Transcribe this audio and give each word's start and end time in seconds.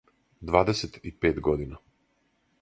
Двадесет 0.41 0.97
и 1.03 1.11
пет 1.11 1.39
година. 1.41 1.77